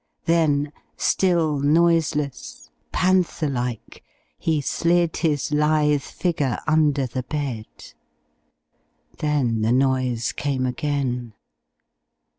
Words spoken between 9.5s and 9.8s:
the